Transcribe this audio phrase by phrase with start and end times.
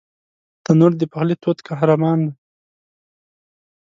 [0.63, 2.31] تنور د پخلي تود قهرمان دی